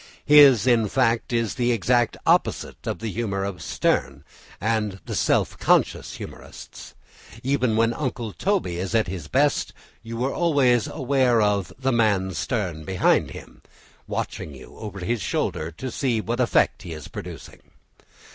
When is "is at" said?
8.79-9.05